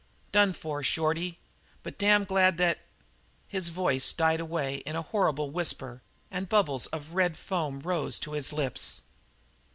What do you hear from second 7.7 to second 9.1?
rose to his lips.